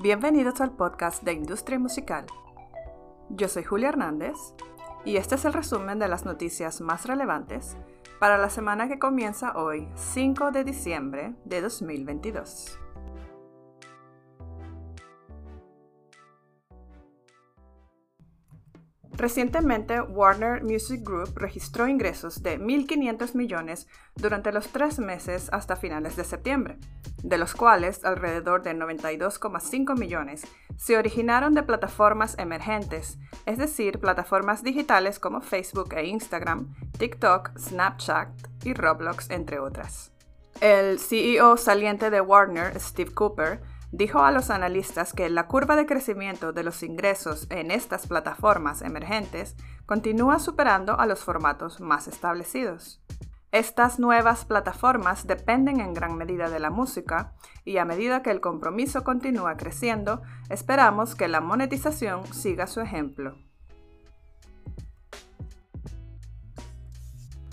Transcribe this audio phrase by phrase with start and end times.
[0.00, 2.24] Bienvenidos al podcast de Industria Musical.
[3.28, 4.36] Yo soy Julia Hernández
[5.04, 7.76] y este es el resumen de las noticias más relevantes
[8.18, 12.81] para la semana que comienza hoy, 5 de diciembre de 2022.
[19.22, 26.16] Recientemente, Warner Music Group registró ingresos de 1.500 millones durante los tres meses hasta finales
[26.16, 26.76] de septiembre,
[27.22, 30.44] de los cuales alrededor de 92,5 millones
[30.76, 38.28] se originaron de plataformas emergentes, es decir, plataformas digitales como Facebook e Instagram, TikTok, Snapchat
[38.64, 40.10] y Roblox, entre otras.
[40.60, 43.60] El CEO saliente de Warner, Steve Cooper,
[43.92, 48.80] dijo a los analistas que la curva de crecimiento de los ingresos en estas plataformas
[48.80, 49.54] emergentes
[49.86, 53.02] continúa superando a los formatos más establecidos.
[53.52, 57.34] Estas nuevas plataformas dependen en gran medida de la música
[57.66, 63.36] y a medida que el compromiso continúa creciendo, esperamos que la monetización siga su ejemplo.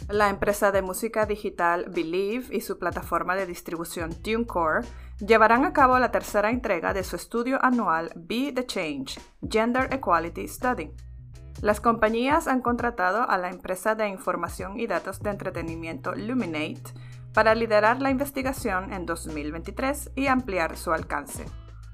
[0.07, 4.87] La empresa de música digital Believe y su plataforma de distribución TuneCore
[5.19, 10.47] llevarán a cabo la tercera entrega de su estudio anual Be the Change, Gender Equality
[10.47, 10.91] Study.
[11.61, 16.93] Las compañías han contratado a la empresa de información y datos de entretenimiento Luminate
[17.33, 21.45] para liderar la investigación en 2023 y ampliar su alcance.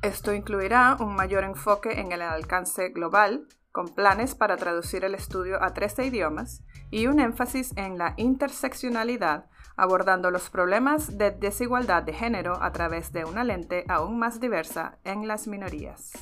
[0.01, 5.61] Esto incluirá un mayor enfoque en el alcance global, con planes para traducir el estudio
[5.61, 12.13] a 13 idiomas, y un énfasis en la interseccionalidad, abordando los problemas de desigualdad de
[12.13, 16.13] género a través de una lente aún más diversa en las minorías.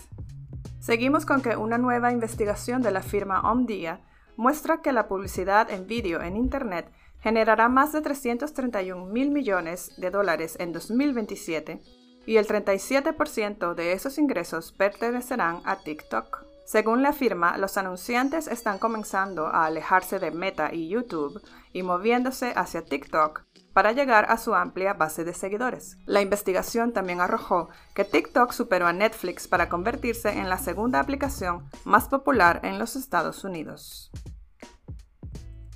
[0.80, 4.02] Seguimos con que una nueva investigación de la firma Omdia
[4.36, 10.10] muestra que la publicidad en vídeo en Internet generará más de 331 mil millones de
[10.10, 11.82] dólares en 2027
[12.26, 16.53] y el 37% de esos ingresos pertenecerán a TikTok.
[16.66, 21.42] Según la firma, los anunciantes están comenzando a alejarse de Meta y YouTube
[21.74, 23.44] y moviéndose hacia TikTok
[23.74, 25.98] para llegar a su amplia base de seguidores.
[26.06, 31.70] La investigación también arrojó que TikTok superó a Netflix para convertirse en la segunda aplicación
[31.84, 34.12] más popular en los Estados Unidos.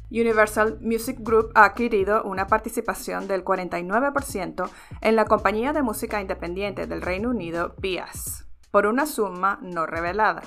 [0.10, 4.70] Universal Music Group ha adquirido una participación del 49%
[5.02, 10.44] en la compañía de música independiente del Reino Unido, Pias, por una suma no revelada.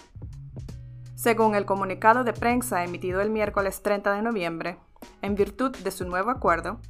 [1.20, 4.78] Según el comunicado de prensa emitido el miércoles 30 de noviembre,
[5.20, 6.80] en virtud de su nuevo acuerdo,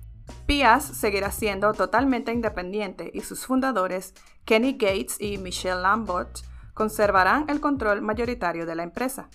[0.46, 4.14] Pias seguirá siendo totalmente independiente y sus fundadores,
[4.44, 6.38] Kenny Gates y Michelle Lambert,
[6.74, 9.28] conservarán el control mayoritario de la empresa.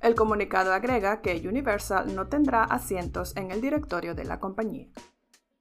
[0.00, 4.88] El comunicado agrega que Universal no tendrá asientos en el directorio de la compañía.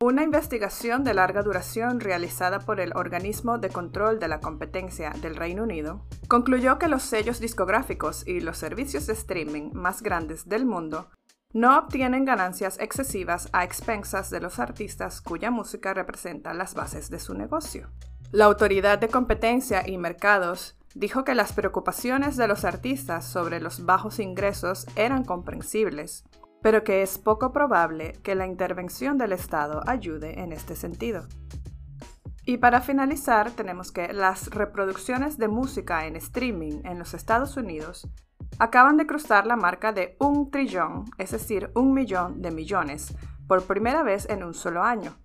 [0.01, 5.35] Una investigación de larga duración realizada por el Organismo de Control de la Competencia del
[5.35, 10.65] Reino Unido concluyó que los sellos discográficos y los servicios de streaming más grandes del
[10.65, 11.11] mundo
[11.53, 17.19] no obtienen ganancias excesivas a expensas de los artistas cuya música representa las bases de
[17.19, 17.91] su negocio.
[18.31, 23.85] La Autoridad de Competencia y Mercados dijo que las preocupaciones de los artistas sobre los
[23.85, 26.23] bajos ingresos eran comprensibles
[26.61, 31.27] pero que es poco probable que la intervención del Estado ayude en este sentido.
[32.45, 38.07] Y para finalizar, tenemos que las reproducciones de música en streaming en los Estados Unidos
[38.57, 43.15] acaban de cruzar la marca de un trillón, es decir, un millón de millones,
[43.47, 45.15] por primera vez en un solo año.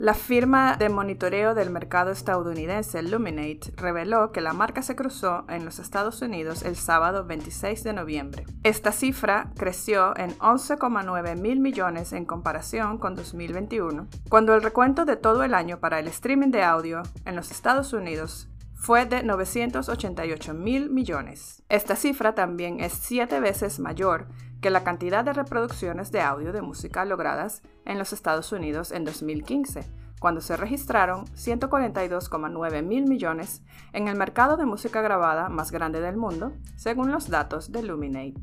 [0.00, 5.66] La firma de monitoreo del mercado estadounidense Luminate reveló que la marca se cruzó en
[5.66, 8.46] los Estados Unidos el sábado 26 de noviembre.
[8.62, 15.16] Esta cifra creció en 11,9 mil millones en comparación con 2021, cuando el recuento de
[15.16, 18.49] todo el año para el streaming de audio en los Estados Unidos
[18.80, 21.62] fue de 988 mil millones.
[21.68, 24.28] Esta cifra también es siete veces mayor
[24.62, 29.04] que la cantidad de reproducciones de audio de música logradas en los Estados Unidos en
[29.04, 29.84] 2015,
[30.18, 33.62] cuando se registraron 142,9 mil millones
[33.92, 38.40] en el mercado de música grabada más grande del mundo, según los datos de Luminate.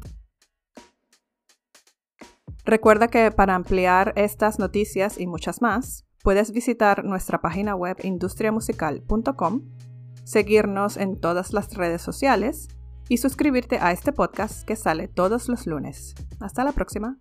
[2.63, 9.61] Recuerda que para ampliar estas noticias y muchas más, puedes visitar nuestra página web industriamusical.com,
[10.27, 12.67] seguirnos en todas las redes sociales
[13.07, 16.15] y suscribirte a este podcast que sale todos los lunes.
[16.41, 17.17] Hasta la próxima.